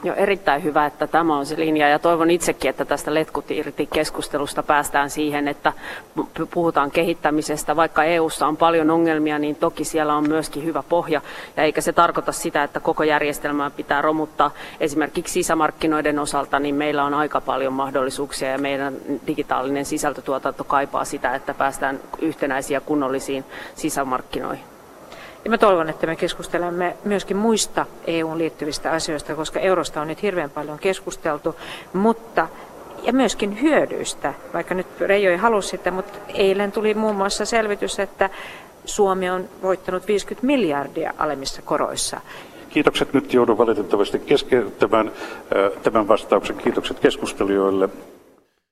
Jo 0.03 0.13
erittäin 0.13 0.63
hyvä, 0.63 0.85
että 0.85 1.07
tämä 1.07 1.37
on 1.37 1.45
se 1.45 1.55
linja 1.57 1.89
ja 1.89 1.99
toivon 1.99 2.31
itsekin, 2.31 2.69
että 2.69 2.85
tästä 2.85 3.13
letkut 3.13 3.51
irti 3.51 3.85
keskustelusta 3.93 4.63
päästään 4.63 5.09
siihen, 5.09 5.47
että 5.47 5.73
puhutaan 6.53 6.91
kehittämisestä. 6.91 7.75
Vaikka 7.75 8.03
EU:ssa 8.03 8.47
on 8.47 8.57
paljon 8.57 8.91
ongelmia, 8.91 9.39
niin 9.39 9.55
toki 9.55 9.83
siellä 9.83 10.15
on 10.15 10.27
myöskin 10.27 10.65
hyvä 10.65 10.83
pohja 10.89 11.21
ja 11.57 11.63
eikä 11.63 11.81
se 11.81 11.93
tarkoita 11.93 12.31
sitä, 12.31 12.63
että 12.63 12.79
koko 12.79 13.03
järjestelmää 13.03 13.69
pitää 13.69 14.01
romuttaa. 14.01 14.51
Esimerkiksi 14.79 15.33
sisämarkkinoiden 15.33 16.19
osalta 16.19 16.59
niin 16.59 16.75
meillä 16.75 17.03
on 17.03 17.13
aika 17.13 17.41
paljon 17.41 17.73
mahdollisuuksia 17.73 18.51
ja 18.51 18.57
meidän 18.57 18.93
digitaalinen 19.27 19.85
sisältötuotanto 19.85 20.63
kaipaa 20.63 21.05
sitä, 21.05 21.35
että 21.35 21.53
päästään 21.53 21.99
yhtenäisiä 22.21 22.81
kunnollisiin 22.81 23.45
sisämarkkinoihin. 23.75 24.72
Ja 25.43 25.49
mä 25.49 25.57
toivon, 25.57 25.89
että 25.89 26.07
me 26.07 26.15
keskustelemme 26.15 26.97
myöskin 27.05 27.37
muista 27.37 27.85
EUn 28.07 28.37
liittyvistä 28.37 28.91
asioista, 28.91 29.35
koska 29.35 29.59
eurosta 29.59 30.01
on 30.01 30.07
nyt 30.07 30.21
hirveän 30.21 30.49
paljon 30.49 30.79
keskusteltu, 30.79 31.55
mutta 31.93 32.47
ja 33.03 33.13
myöskin 33.13 33.61
hyödyistä, 33.61 34.33
vaikka 34.53 34.75
nyt 34.75 34.87
Reijo 34.99 35.31
ei 35.31 35.37
halua 35.37 35.61
sitä, 35.61 35.91
mutta 35.91 36.19
eilen 36.27 36.71
tuli 36.71 36.93
muun 36.93 37.15
muassa 37.15 37.45
selvitys, 37.45 37.99
että 37.99 38.29
Suomi 38.85 39.29
on 39.29 39.49
voittanut 39.61 40.07
50 40.07 40.47
miljardia 40.47 41.13
alemmissa 41.17 41.61
koroissa. 41.61 42.21
Kiitokset 42.69 43.13
nyt 43.13 43.33
joudun 43.33 43.57
valitettavasti 43.57 44.19
keskeyttämään 44.19 45.11
tämän 45.83 46.07
vastauksen. 46.07 46.55
Kiitokset 46.55 46.99
keskustelijoille. 46.99 47.89